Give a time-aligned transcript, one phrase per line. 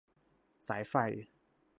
[0.67, 0.95] สาย ไฟ